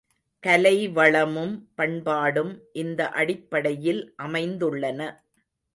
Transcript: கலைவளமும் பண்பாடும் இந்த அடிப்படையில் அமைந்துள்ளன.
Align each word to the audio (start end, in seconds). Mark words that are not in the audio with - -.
கலைவளமும் 0.43 1.53
பண்பாடும் 1.75 2.51
இந்த 2.73 3.09
அடிப்படையில் 3.13 4.03
அமைந்துள்ளன. 4.23 4.99